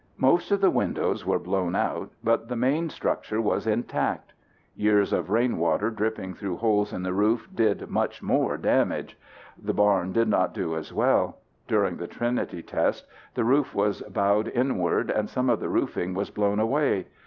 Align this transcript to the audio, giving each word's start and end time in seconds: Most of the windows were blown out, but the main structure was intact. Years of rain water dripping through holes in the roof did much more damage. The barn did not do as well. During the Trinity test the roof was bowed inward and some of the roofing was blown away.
Most 0.17 0.49
of 0.49 0.61
the 0.61 0.71
windows 0.71 1.27
were 1.27 1.37
blown 1.37 1.75
out, 1.75 2.09
but 2.23 2.47
the 2.47 2.55
main 2.55 2.89
structure 2.89 3.39
was 3.39 3.67
intact. 3.67 4.33
Years 4.75 5.13
of 5.13 5.29
rain 5.29 5.59
water 5.59 5.91
dripping 5.91 6.33
through 6.33 6.57
holes 6.57 6.91
in 6.91 7.03
the 7.03 7.13
roof 7.13 7.47
did 7.53 7.87
much 7.87 8.23
more 8.23 8.57
damage. 8.57 9.15
The 9.61 9.75
barn 9.75 10.11
did 10.11 10.27
not 10.27 10.55
do 10.55 10.75
as 10.75 10.91
well. 10.91 11.37
During 11.67 11.97
the 11.97 12.07
Trinity 12.07 12.63
test 12.63 13.05
the 13.35 13.43
roof 13.43 13.75
was 13.75 14.01
bowed 14.01 14.47
inward 14.47 15.11
and 15.11 15.29
some 15.29 15.51
of 15.51 15.59
the 15.59 15.69
roofing 15.69 16.15
was 16.15 16.31
blown 16.31 16.59
away. 16.59 17.05